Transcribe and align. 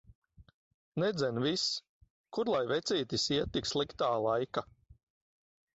Nedzen 1.03 1.41
vis! 1.43 1.65
Kur 2.39 2.53
lai 2.55 2.63
vecītis 2.73 3.27
iet 3.37 3.53
tik 3.59 3.73
sliktā 3.75 4.13
laika. 4.29 4.67